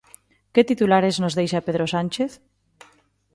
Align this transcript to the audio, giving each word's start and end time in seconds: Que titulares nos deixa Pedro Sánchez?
Que 0.53 0.67
titulares 0.69 1.15
nos 1.21 1.35
deixa 1.39 1.65
Pedro 1.67 1.85
Sánchez? 1.93 2.31